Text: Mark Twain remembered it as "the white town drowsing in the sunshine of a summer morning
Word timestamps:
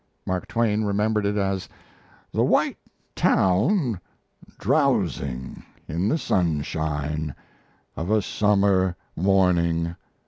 Mark 0.25 0.47
Twain 0.47 0.83
remembered 0.83 1.27
it 1.27 1.37
as 1.37 1.69
"the 2.31 2.43
white 2.43 2.79
town 3.13 3.99
drowsing 4.57 5.61
in 5.87 6.09
the 6.09 6.17
sunshine 6.17 7.35
of 7.95 8.09
a 8.09 8.23
summer 8.23 8.95
morning 9.15 9.95